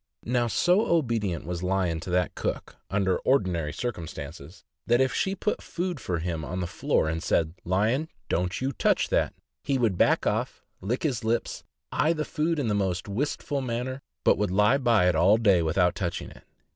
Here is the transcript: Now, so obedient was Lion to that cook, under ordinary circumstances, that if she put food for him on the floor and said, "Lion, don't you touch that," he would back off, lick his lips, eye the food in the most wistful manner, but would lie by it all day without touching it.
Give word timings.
Now, 0.25 0.47
so 0.47 0.87
obedient 0.87 1.45
was 1.45 1.61
Lion 1.61 1.99
to 1.99 2.09
that 2.09 2.33
cook, 2.33 2.75
under 2.89 3.19
ordinary 3.19 3.71
circumstances, 3.71 4.63
that 4.87 4.99
if 4.99 5.13
she 5.13 5.35
put 5.35 5.61
food 5.61 5.99
for 5.99 6.17
him 6.17 6.43
on 6.43 6.59
the 6.59 6.65
floor 6.65 7.07
and 7.07 7.21
said, 7.21 7.53
"Lion, 7.65 8.07
don't 8.27 8.59
you 8.59 8.71
touch 8.71 9.09
that," 9.09 9.35
he 9.63 9.77
would 9.77 9.99
back 9.99 10.25
off, 10.25 10.63
lick 10.81 11.03
his 11.03 11.23
lips, 11.23 11.63
eye 11.91 12.13
the 12.13 12.25
food 12.25 12.57
in 12.57 12.67
the 12.67 12.73
most 12.73 13.07
wistful 13.07 13.61
manner, 13.61 14.01
but 14.25 14.39
would 14.39 14.49
lie 14.49 14.79
by 14.79 15.07
it 15.07 15.13
all 15.15 15.37
day 15.37 15.61
without 15.61 15.93
touching 15.93 16.31
it. 16.31 16.45